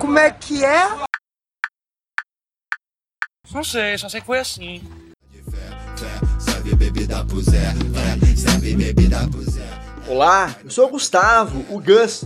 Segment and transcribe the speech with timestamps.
[0.00, 0.88] Como é que é?
[3.52, 4.80] Não sei, só sei que foi assim.
[10.08, 12.24] Olá, eu sou o Gustavo, o Gus,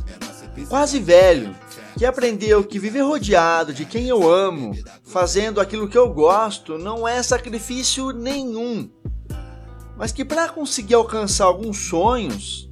[0.69, 1.57] quase velho,
[1.97, 7.09] que aprendeu que viver rodeado de quem eu amo, fazendo aquilo que eu gosto, não
[7.09, 8.91] é sacrifício nenhum.
[9.97, 12.70] Mas que para conseguir alcançar alguns sonhos,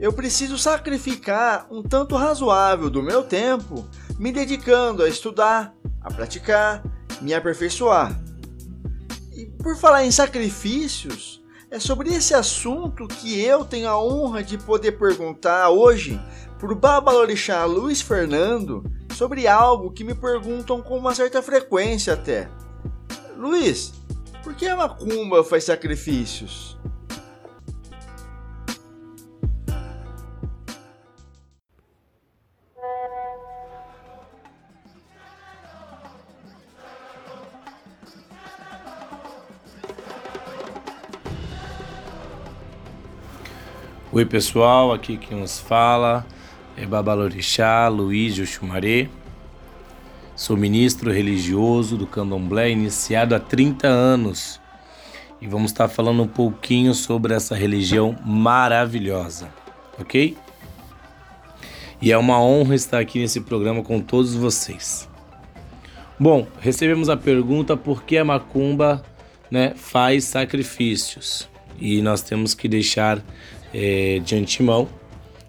[0.00, 3.86] eu preciso sacrificar um tanto razoável do meu tempo,
[4.18, 6.82] me dedicando a estudar, a praticar,
[7.20, 8.18] me aperfeiçoar.
[9.36, 14.56] E por falar em sacrifícios, é sobre esse assunto que eu tenho a honra de
[14.56, 16.18] poder perguntar hoje
[16.58, 18.82] para o Babalorixá Luiz Fernando
[19.14, 22.48] sobre algo que me perguntam com uma certa frequência até.
[23.36, 23.92] Luiz,
[24.42, 26.78] por que a macumba faz sacrifícios?
[44.12, 46.26] Oi pessoal, aqui quem nos fala
[46.76, 49.08] é Babalorixá Luiz de Oxumaré.
[50.34, 54.60] Sou ministro religioso do candomblé iniciado há 30 anos
[55.40, 59.48] e vamos estar falando um pouquinho sobre essa religião maravilhosa,
[59.96, 60.36] ok?
[62.02, 65.08] E é uma honra estar aqui nesse programa com todos vocês.
[66.18, 69.04] Bom, recebemos a pergunta por que a macumba
[69.48, 71.48] né, faz sacrifícios
[71.80, 73.22] e nós temos que deixar
[73.72, 74.88] é, de antemão,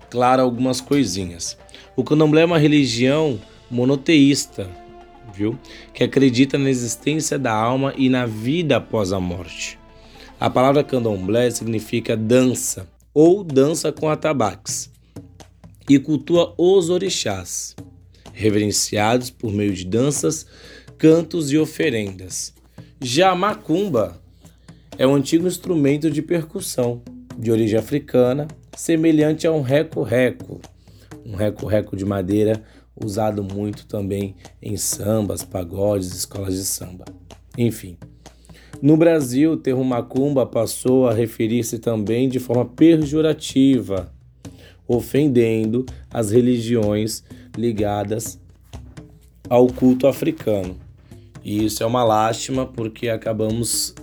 [0.09, 1.57] claro, algumas coisinhas.
[1.95, 4.69] O candomblé é uma religião monoteísta,
[5.33, 5.57] viu?
[5.93, 9.79] Que acredita na existência da alma e na vida após a morte.
[10.39, 14.89] A palavra candomblé significa dança ou dança com atabaques
[15.89, 17.75] e cultua os orixás,
[18.33, 20.45] reverenciados por meio de danças,
[20.97, 22.53] cantos e oferendas.
[23.01, 24.21] Já a macumba
[24.97, 27.01] é um antigo instrumento de percussão
[27.37, 30.61] de origem africana, semelhante a um reco-reco,
[31.25, 32.61] um reco-reco de madeira
[32.95, 37.05] usado muito também em sambas, pagodes, escolas de samba.
[37.57, 37.97] Enfim,
[38.81, 44.11] no Brasil, o termo macumba passou a referir-se também de forma pejorativa,
[44.87, 47.23] ofendendo as religiões
[47.55, 48.39] ligadas
[49.47, 50.77] ao culto africano.
[51.43, 53.93] E isso é uma lástima porque acabamos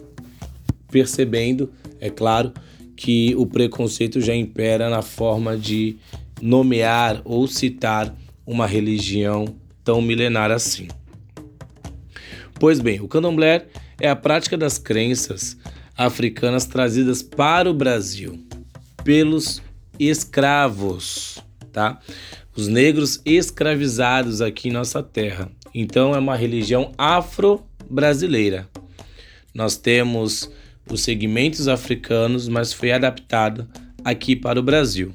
[0.91, 2.53] percebendo, é claro,
[2.99, 5.97] que o preconceito já impera na forma de
[6.43, 8.13] nomear ou citar
[8.45, 9.55] uma religião
[9.85, 10.89] tão milenar assim.
[12.59, 13.67] Pois bem, o candomblé
[14.01, 15.57] é a prática das crenças
[15.97, 18.45] africanas trazidas para o Brasil
[19.05, 19.63] pelos
[19.97, 21.39] escravos,
[21.73, 22.01] tá?
[22.57, 25.49] Os negros escravizados aqui em nossa terra.
[25.73, 28.69] Então é uma religião afro-brasileira.
[29.55, 30.51] Nós temos
[30.91, 33.69] os segmentos africanos, mas foi adaptado
[34.05, 35.13] aqui para o Brasil.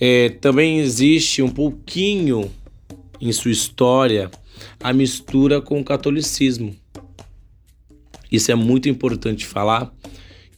[0.00, 2.50] É, também existe um pouquinho
[3.20, 4.30] em sua história
[4.82, 6.74] a mistura com o catolicismo.
[8.30, 9.94] Isso é muito importante falar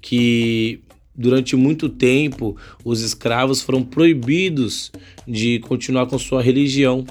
[0.00, 0.80] que
[1.14, 4.92] durante muito tempo os escravos foram proibidos
[5.26, 7.04] de continuar com sua religião.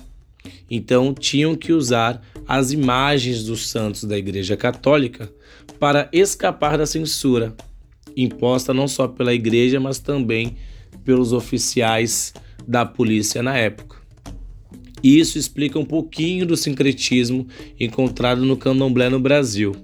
[0.69, 5.31] Então tinham que usar as imagens dos santos da Igreja Católica
[5.79, 7.55] para escapar da censura
[8.15, 10.55] imposta não só pela igreja, mas também
[11.03, 12.33] pelos oficiais
[12.67, 13.97] da polícia na época.
[15.03, 17.47] Isso explica um pouquinho do sincretismo
[17.79, 19.75] encontrado no candomblé no Brasil,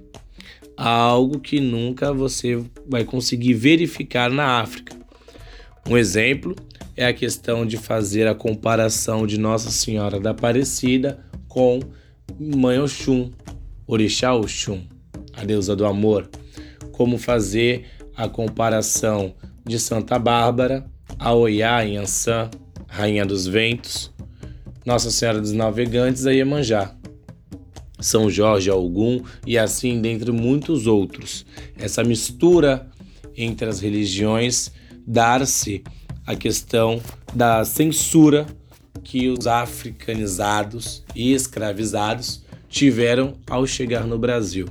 [0.76, 5.01] algo que nunca você vai conseguir verificar na África.
[5.88, 6.54] Um exemplo
[6.96, 11.80] é a questão de fazer a comparação de Nossa Senhora da Aparecida com
[12.38, 13.30] Mãe Oxum,
[13.86, 14.82] Orixá Oxum
[15.32, 16.28] a deusa do amor,
[16.92, 19.34] como fazer a comparação
[19.64, 20.84] de Santa Bárbara,
[21.18, 22.50] a Oiá em Ançã,
[22.86, 24.12] Rainha dos Ventos,
[24.84, 26.94] Nossa Senhora dos Navegantes, a Iemanjá,
[27.98, 31.46] São Jorge Algum e assim dentre muitos outros.
[31.78, 32.88] Essa mistura
[33.36, 34.70] entre as religiões
[35.06, 35.82] dar-se
[36.26, 37.00] a questão
[37.34, 38.46] da censura
[39.02, 44.66] que os africanizados e escravizados tiveram ao chegar no Brasil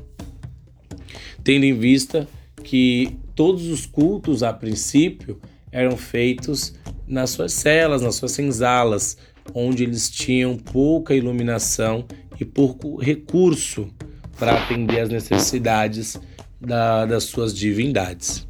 [1.43, 2.27] tendo em vista
[2.63, 5.39] que todos os cultos, a princípio,
[5.71, 6.73] eram feitos
[7.07, 9.17] nas suas celas, nas suas senzalas,
[9.53, 12.05] onde eles tinham pouca iluminação
[12.39, 13.89] e pouco recurso
[14.37, 16.19] para atender às necessidades
[16.59, 18.47] da, das suas divindades.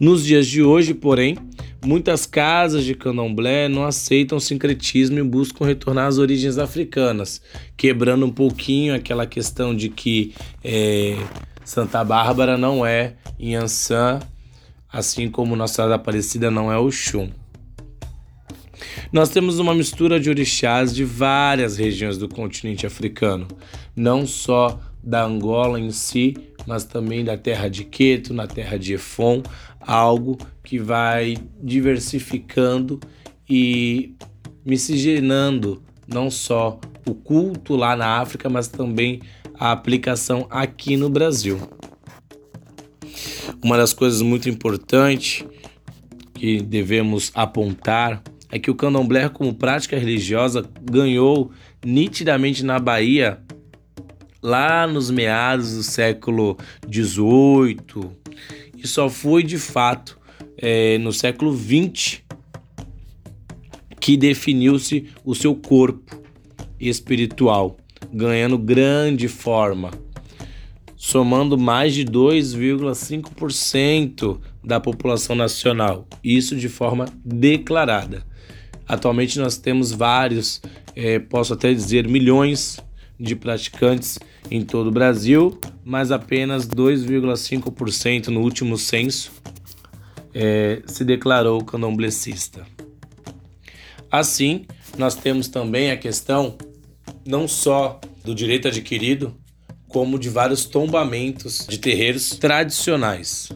[0.00, 1.36] Nos dias de hoje, porém,
[1.84, 7.42] Muitas casas de candomblé não aceitam sincretismo e buscam retornar às origens africanas,
[7.76, 10.32] quebrando um pouquinho aquela questão de que
[10.64, 11.14] é,
[11.62, 14.18] Santa Bárbara não é Inhansã,
[14.90, 17.28] assim como Nossa Senhora Aparecida não é Oxum.
[19.12, 23.46] Nós temos uma mistura de orixás de várias regiões do continente africano,
[23.94, 26.34] não só da Angola em si,
[26.66, 29.42] mas também da terra de Queto, na terra de Efon,
[29.86, 32.98] algo que vai diversificando
[33.48, 34.14] e
[34.64, 39.20] miscigenando não só o culto lá na África, mas também
[39.58, 41.58] a aplicação aqui no Brasil.
[43.62, 45.44] Uma das coisas muito importantes
[46.34, 51.50] que devemos apontar é que o candomblé como prática religiosa ganhou
[51.84, 53.40] nitidamente na Bahia
[54.42, 56.56] lá nos meados do século
[56.90, 58.23] XVIII
[58.84, 60.20] e só foi de fato
[60.58, 62.20] é, no século XX
[63.98, 66.22] que definiu-se o seu corpo
[66.78, 67.78] espiritual,
[68.12, 69.90] ganhando grande forma,
[70.94, 78.22] somando mais de 2,5% da população nacional, isso de forma declarada.
[78.86, 80.60] Atualmente nós temos vários,
[80.94, 82.83] é, posso até dizer milhões
[83.18, 84.18] de praticantes
[84.50, 89.32] em todo o Brasil, mas apenas 2,5% no último censo
[90.34, 92.66] é, se declarou candomblessista.
[94.10, 94.66] Assim,
[94.98, 96.56] nós temos também a questão
[97.26, 99.34] não só do direito adquirido,
[99.88, 103.50] como de vários tombamentos de terreiros tradicionais.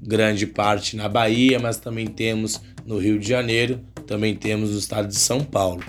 [0.00, 5.08] Grande parte na Bahia, mas também temos no Rio de Janeiro, também temos no estado
[5.08, 5.84] de São Paulo.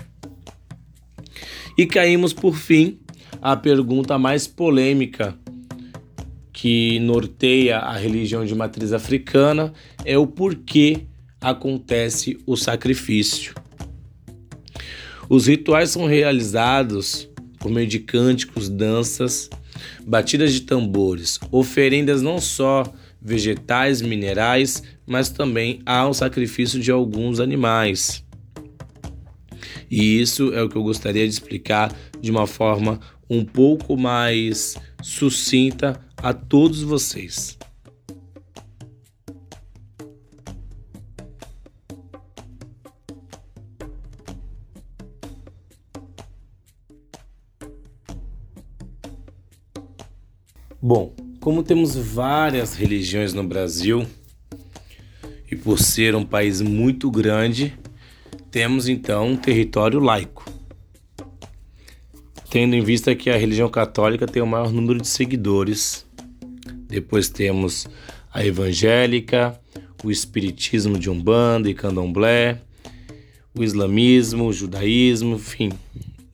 [1.76, 2.98] E caímos por fim
[3.40, 5.36] a pergunta mais polêmica
[6.52, 9.72] que norteia a religião de matriz africana
[10.04, 11.06] é o porquê
[11.40, 13.54] acontece o sacrifício.
[15.28, 17.28] Os rituais são realizados
[17.58, 19.48] por meio de cânticos, danças,
[20.06, 22.82] batidas de tambores, oferendas não só
[23.22, 28.24] vegetais, minerais, mas também ao sacrifício de alguns animais.
[29.90, 34.76] E isso é o que eu gostaria de explicar de uma forma um pouco mais
[35.00, 37.56] sucinta a todos vocês.
[50.82, 54.04] Bom, como temos várias religiões no Brasil
[55.48, 57.78] e por ser um país muito grande,
[58.50, 60.49] temos então um território laico
[62.50, 66.04] tendo em vista que a religião católica tem o maior número de seguidores.
[66.88, 67.86] Depois temos
[68.32, 69.58] a evangélica,
[70.02, 72.60] o espiritismo de Umbanda e Candomblé,
[73.54, 75.70] o islamismo, o judaísmo, enfim,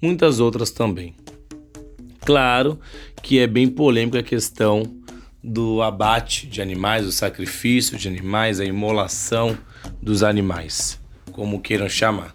[0.00, 1.14] muitas outras também.
[2.20, 2.80] Claro
[3.22, 4.82] que é bem polêmica a questão
[5.44, 9.56] do abate de animais, o sacrifício de animais, a imolação
[10.02, 10.98] dos animais,
[11.30, 12.34] como queiram chamar.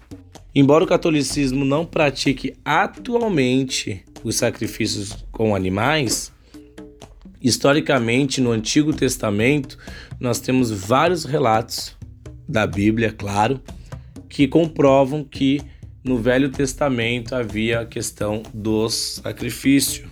[0.54, 6.30] Embora o catolicismo não pratique atualmente os sacrifícios com animais,
[7.42, 9.78] historicamente no Antigo Testamento
[10.20, 11.96] nós temos vários relatos
[12.50, 13.62] da Bíblia, claro,
[14.28, 15.62] que comprovam que
[16.04, 20.10] no Velho Testamento havia a questão dos sacrifícios.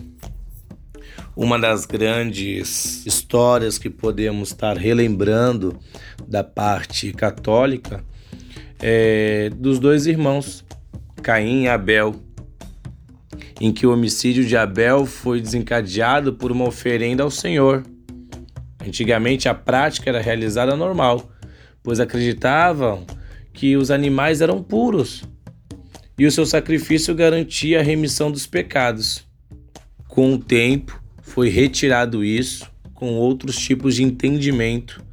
[1.35, 5.77] Uma das grandes histórias que podemos estar relembrando
[6.25, 8.05] da parte católica
[8.81, 10.65] é, dos dois irmãos,
[11.21, 12.15] Caim e Abel,
[13.59, 17.83] em que o homicídio de Abel foi desencadeado por uma oferenda ao Senhor.
[18.85, 21.29] Antigamente a prática era realizada normal,
[21.83, 23.05] pois acreditavam
[23.53, 25.23] que os animais eram puros
[26.17, 29.27] e o seu sacrifício garantia a remissão dos pecados.
[30.07, 35.03] Com o tempo, foi retirado isso com outros tipos de entendimento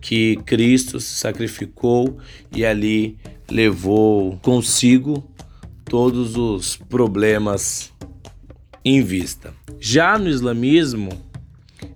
[0.00, 2.18] que Cristo se sacrificou
[2.54, 3.18] e ali
[3.50, 5.28] levou consigo
[5.84, 7.92] todos os problemas
[8.84, 9.52] em vista.
[9.78, 11.10] Já no islamismo,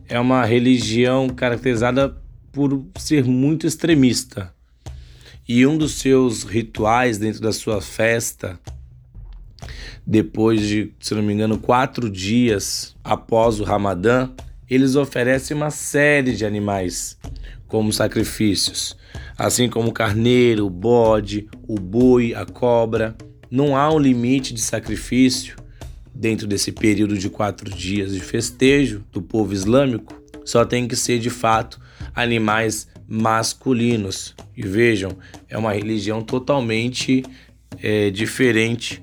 [0.08, 2.16] é uma religião caracterizada
[2.52, 4.52] por ser muito extremista.
[5.46, 8.58] E um dos seus rituais dentro da sua festa,
[10.06, 14.30] depois de, se não me engano, quatro dias após o Ramadã,
[14.68, 17.18] eles oferecem uma série de animais
[17.75, 18.97] como sacrifícios,
[19.37, 23.16] assim como o carneiro, o bode, o boi, a cobra.
[23.50, 25.57] Não há um limite de sacrifício
[26.14, 30.14] dentro desse período de quatro dias de festejo do povo islâmico.
[30.45, 31.81] Só tem que ser de fato
[32.14, 34.37] animais masculinos.
[34.57, 35.11] E vejam,
[35.49, 37.25] é uma religião totalmente
[37.83, 39.02] é, diferente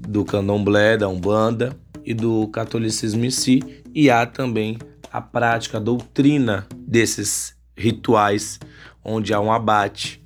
[0.00, 3.60] do candomblé, da umbanda e do catolicismo em si,
[3.94, 4.78] e há também
[5.12, 8.60] a prática, a doutrina desses rituais
[9.04, 10.22] onde há um abate.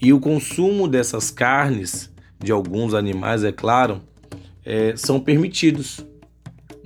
[0.00, 4.00] E o consumo dessas carnes, de alguns animais, é claro,
[4.64, 6.04] é, são permitidos.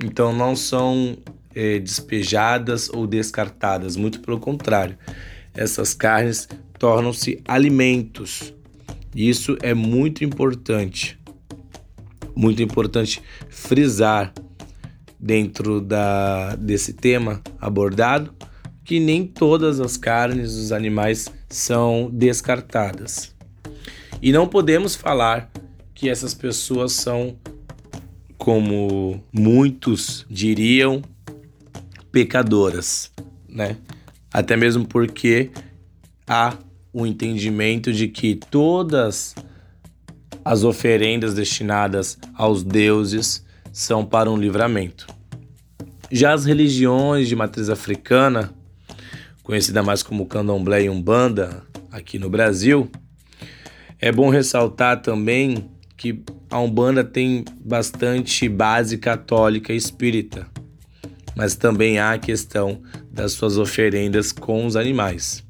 [0.02, 1.16] Então não são
[1.54, 4.99] é, despejadas ou descartadas, muito pelo contrário.
[5.54, 8.54] Essas carnes tornam-se alimentos.
[9.14, 11.18] Isso é muito importante.
[12.35, 14.35] Muito importante frisar
[15.18, 18.35] dentro da, desse tema abordado
[18.87, 23.35] que nem todas as carnes dos animais são descartadas.
[24.23, 25.50] E não podemos falar
[25.93, 27.37] que essas pessoas são,
[28.38, 31.02] como muitos diriam,
[32.12, 33.11] pecadoras,
[33.49, 33.76] né?
[34.33, 35.50] Até mesmo porque
[36.25, 36.57] há
[36.93, 39.35] o entendimento de que todas
[40.45, 45.09] as oferendas destinadas aos deuses são para um livramento.
[46.12, 48.55] Já as religiões de matriz africana
[49.47, 51.62] conhecida mais como Candomblé e Umbanda
[51.93, 52.91] aqui no Brasil,
[54.00, 60.49] é bom ressaltar também que a Umbanda tem bastante base católica e espírita,
[61.37, 65.45] mas também há a questão das suas oferendas com os animais.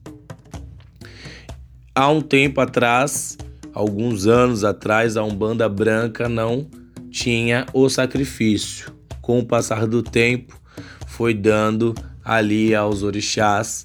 [1.95, 3.38] Há um tempo atrás,
[3.73, 6.69] alguns anos atrás, a Umbanda branca não
[7.11, 8.95] tinha o sacrifício.
[9.23, 10.61] Com o passar do tempo,
[11.07, 11.95] foi dando
[12.26, 13.85] ali aos orixás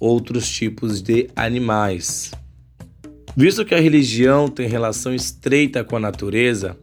[0.00, 2.32] outros tipos de animais.
[3.36, 6.76] Visto que a religião tem relação estreita com a natureza,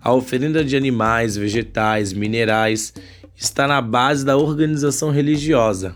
[0.00, 2.94] a oferenda de animais, vegetais, minerais
[3.36, 5.94] está na base da organização religiosa.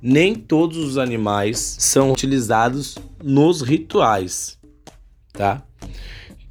[0.00, 4.56] Nem todos os animais são utilizados nos rituais,
[5.32, 5.62] tá?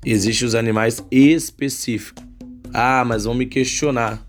[0.04, 2.24] Existem os animais específicos.
[2.74, 4.25] Ah, mas vão me questionar.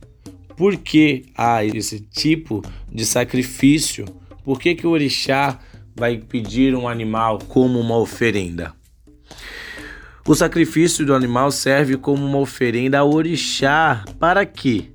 [0.57, 4.07] Por que há esse tipo de sacrifício?
[4.43, 5.59] Por que, que o orixá
[5.95, 8.75] vai pedir um animal como uma oferenda?
[10.27, 14.91] O sacrifício do animal serve como uma oferenda ao orixá para que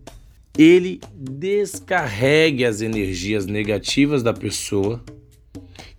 [0.57, 5.01] ele descarregue as energias negativas da pessoa,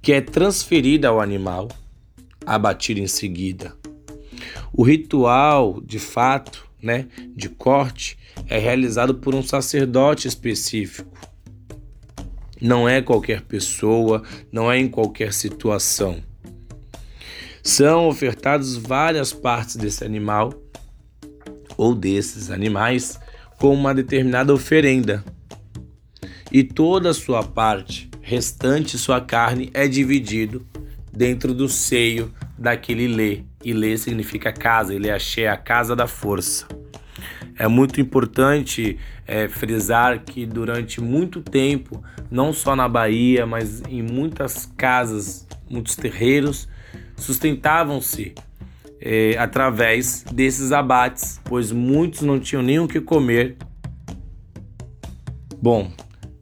[0.03, 1.69] que é transferida ao animal,
[2.45, 3.75] abatido em seguida.
[4.73, 11.11] O ritual, de fato, né, de corte, é realizado por um sacerdote específico.
[12.61, 16.23] Não é qualquer pessoa, não é em qualquer situação.
[17.63, 20.53] São ofertadas várias partes desse animal
[21.77, 23.19] ou desses animais
[23.59, 25.25] com uma determinada oferenda.
[26.51, 30.65] E toda a sua parte restante, sua carne, é dividido
[31.13, 33.43] dentro do seio daquele lê.
[33.65, 36.67] E lê significa casa, ele é a casa da força.
[37.59, 44.03] É muito importante é, frisar que durante muito tempo, não só na Bahia, mas em
[44.03, 46.69] muitas casas, muitos terreiros,
[47.17, 48.35] sustentavam-se
[49.01, 53.57] é, através desses abates, pois muitos não tinham nem o que comer.
[55.61, 55.93] Bom,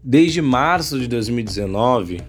[0.02, 2.22] desde março de 2019,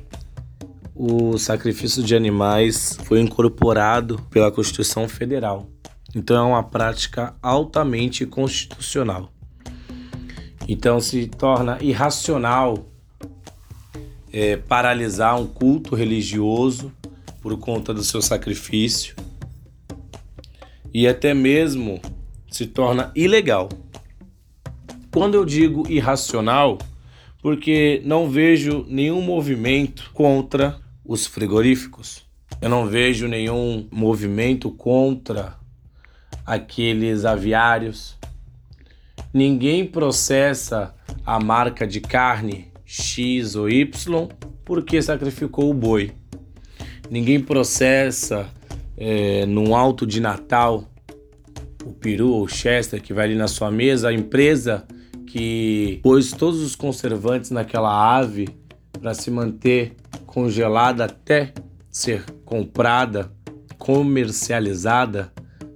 [0.95, 5.69] o sacrifício de animais foi incorporado pela Constituição Federal.
[6.13, 9.31] Então é uma prática altamente constitucional.
[10.67, 12.85] Então se torna irracional
[14.31, 16.91] é, paralisar um culto religioso
[17.41, 19.15] por conta do seu sacrifício
[20.93, 22.01] e até mesmo
[22.49, 23.69] se torna ilegal.
[25.13, 26.77] Quando eu digo irracional,
[27.41, 32.23] porque não vejo nenhum movimento contra os frigoríficos.
[32.61, 35.59] Eu não vejo nenhum movimento contra
[36.45, 38.17] aqueles aviários.
[39.33, 40.93] Ninguém processa
[41.25, 44.27] a marca de carne X ou Y
[44.65, 46.11] porque sacrificou o boi.
[47.09, 48.49] Ninguém processa
[48.97, 50.87] é, num alto de Natal
[51.85, 54.85] o peru ou chester que vai ali na sua mesa, a empresa
[55.25, 58.49] que pôs todos os conservantes naquela ave
[58.91, 59.95] para se manter
[60.25, 61.53] congelada até
[61.89, 63.31] ser comprada,
[63.77, 65.31] comercializada,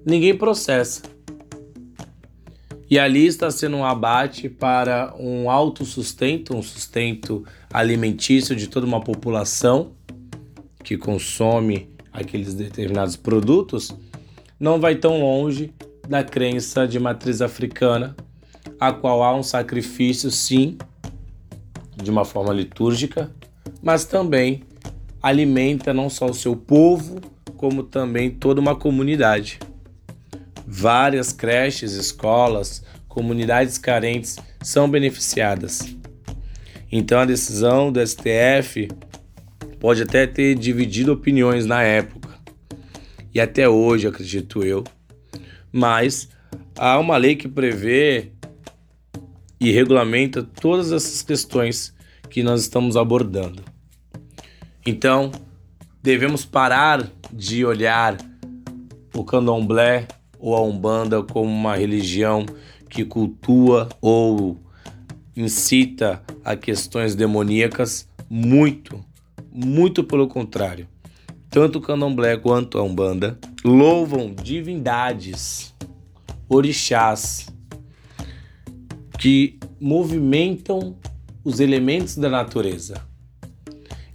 [0.06, 1.02] ninguém processa.
[2.90, 7.44] E ali está sendo um abate para um autossustento, um sustento
[7.74, 9.94] alimentício de toda uma população
[10.84, 13.92] que consome aqueles determinados produtos,
[14.60, 15.74] não vai tão longe
[16.08, 18.16] da crença de matriz africana,
[18.80, 20.78] a qual há um sacrifício, sim,
[21.96, 23.32] de uma forma litúrgica,
[23.82, 24.62] mas também
[25.22, 27.20] alimenta não só o seu povo,
[27.58, 29.60] como também toda uma comunidade.
[30.68, 35.96] Várias creches, escolas, comunidades carentes são beneficiadas.
[36.92, 38.88] Então a decisão do STF
[39.80, 42.30] pode até ter dividido opiniões na época,
[43.34, 44.84] e até hoje, acredito eu,
[45.72, 46.30] mas
[46.78, 48.32] há uma lei que prevê
[49.60, 51.94] e regulamenta todas essas questões
[52.30, 53.62] que nós estamos abordando.
[54.86, 55.32] Então,
[56.02, 58.18] devemos parar de olhar
[59.14, 60.08] o candomblé
[60.46, 62.46] ou a umbanda como uma religião
[62.88, 64.62] que cultua ou
[65.36, 69.04] incita a questões demoníacas, muito,
[69.52, 70.88] muito pelo contrário.
[71.50, 75.74] Tanto o candomblé quanto a umbanda louvam divindades,
[76.48, 77.48] orixás,
[79.18, 80.96] que movimentam
[81.44, 83.02] os elementos da natureza.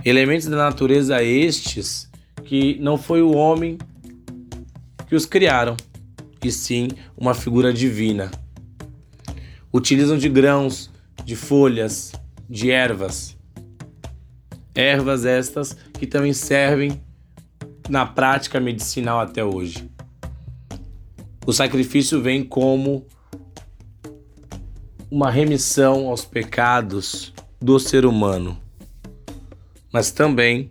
[0.05, 2.09] Elementos da natureza estes
[2.45, 3.77] que não foi o homem
[5.09, 5.77] que os criaram,
[6.45, 8.31] e sim uma figura divina.
[9.73, 10.91] Utilizam de grãos,
[11.25, 12.13] de folhas,
[12.49, 13.37] de ervas.
[14.75, 17.01] Ervas estas que também servem
[17.89, 19.91] na prática medicinal até hoje.
[21.47, 23.07] O sacrifício vem como
[25.11, 28.57] uma remissão aos pecados do ser humano,
[29.93, 30.71] mas também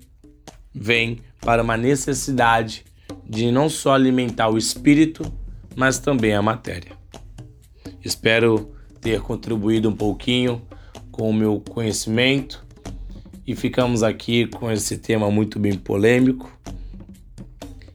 [0.74, 2.86] vem para uma necessidade
[3.28, 5.32] de não só alimentar o espírito,
[5.80, 6.92] mas também a matéria.
[8.04, 8.70] Espero
[9.00, 10.62] ter contribuído um pouquinho
[11.10, 12.66] com o meu conhecimento
[13.48, 16.52] e ficamos aqui com esse tema muito bem polêmico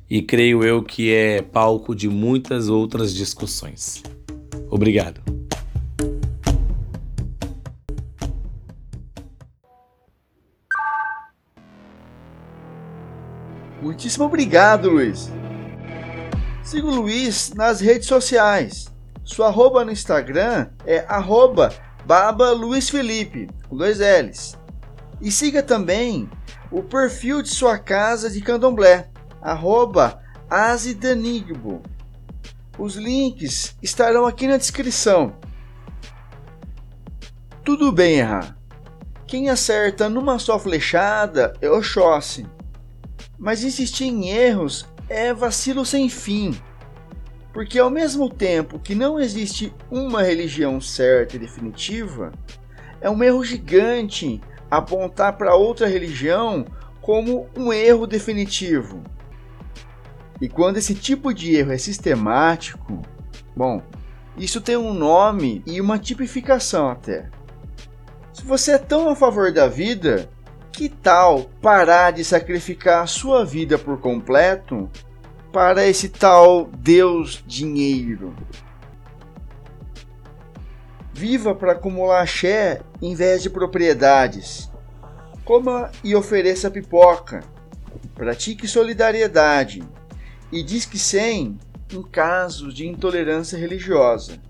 [0.09, 4.03] e creio eu que é palco de muitas outras discussões.
[4.71, 5.21] Obrigado.
[13.83, 15.31] Muitíssimo obrigado, Luiz.
[16.65, 18.87] Siga o Luiz nas redes sociais.
[19.23, 21.71] Sua arroba no Instagram é arroba
[22.07, 24.57] Baba Luiz Felipe, com dois L's.
[25.21, 26.27] E siga também
[26.71, 29.11] o perfil de sua casa de candomblé,
[29.43, 31.83] arroba Azidanigbo.
[32.79, 35.37] Os links estarão aqui na descrição.
[37.63, 38.57] Tudo bem errar.
[39.27, 42.47] Quem acerta numa só flechada é Oxóssi.
[43.39, 46.55] Mas insistir em erros é vacilo sem fim.
[47.53, 52.33] Porque ao mesmo tempo que não existe uma religião certa e definitiva,
[53.01, 54.41] é um erro gigante
[54.71, 56.67] apontar para outra religião
[57.01, 59.03] como um erro definitivo.
[60.41, 63.03] E quando esse tipo de erro é sistemático,
[63.55, 63.81] bom,
[64.37, 67.31] isso tem um nome e uma tipificação até.
[68.33, 70.29] Se você é tão a favor da vida,
[70.75, 74.91] que tal parar de sacrificar a sua vida por completo
[75.53, 78.35] para esse tal Deus dinheiro?
[81.13, 84.69] Viva para acumular axé em vez de propriedades.
[85.45, 87.45] Coma e ofereça pipoca.
[88.17, 89.85] Pratique solidariedade.
[90.51, 91.57] E diz que sem
[91.93, 94.41] em casos de intolerância religiosa.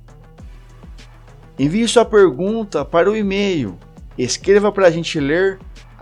[1.58, 3.78] Envie sua pergunta para o e-mail.
[4.16, 5.58] Escreva para a gente ler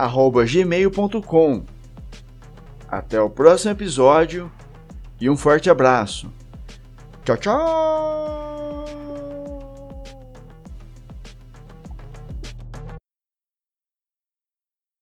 [0.09, 1.65] gmail.com.
[2.89, 4.51] Até o próximo episódio
[5.21, 6.31] e um forte abraço.
[7.25, 8.52] Tchau, tchau!